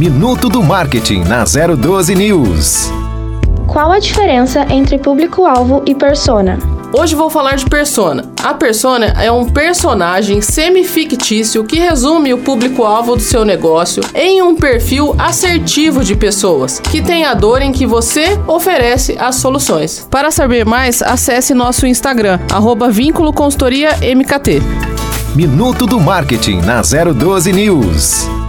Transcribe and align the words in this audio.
Minuto 0.00 0.48
do 0.48 0.62
Marketing 0.62 1.24
na 1.24 1.44
012 1.44 2.14
News. 2.14 2.90
Qual 3.66 3.92
a 3.92 3.98
diferença 3.98 4.66
entre 4.70 4.96
público-alvo 4.96 5.82
e 5.84 5.94
persona? 5.94 6.58
Hoje 6.90 7.14
vou 7.14 7.28
falar 7.28 7.56
de 7.56 7.66
persona. 7.66 8.24
A 8.42 8.54
persona 8.54 9.08
é 9.22 9.30
um 9.30 9.44
personagem 9.44 10.40
semi-fictício 10.40 11.64
que 11.64 11.78
resume 11.78 12.32
o 12.32 12.38
público-alvo 12.38 13.14
do 13.14 13.20
seu 13.20 13.44
negócio 13.44 14.02
em 14.14 14.40
um 14.40 14.56
perfil 14.56 15.14
assertivo 15.18 16.02
de 16.02 16.16
pessoas 16.16 16.80
que 16.80 17.02
tem 17.02 17.26
a 17.26 17.34
dor 17.34 17.60
em 17.60 17.70
que 17.70 17.84
você 17.84 18.40
oferece 18.46 19.18
as 19.20 19.34
soluções. 19.34 20.08
Para 20.10 20.30
saber 20.30 20.64
mais, 20.64 21.02
acesse 21.02 21.52
nosso 21.52 21.86
Instagram, 21.86 22.40
arroba 22.50 22.88
Vínculo 22.88 23.34
Consultoria 23.34 23.90
MKT. 24.00 24.62
Minuto 25.34 25.84
do 25.84 26.00
Marketing 26.00 26.62
na 26.62 26.80
012 26.80 27.52
News. 27.52 28.39